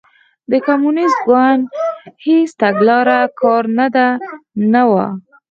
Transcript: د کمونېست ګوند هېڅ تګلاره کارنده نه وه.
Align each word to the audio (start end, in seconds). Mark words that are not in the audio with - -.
د 0.51 0.53
کمونېست 0.67 1.19
ګوند 1.29 1.63
هېڅ 2.25 2.49
تګلاره 2.61 3.19
کارنده 3.41 4.07
نه 4.73 4.83
وه. 4.89 5.05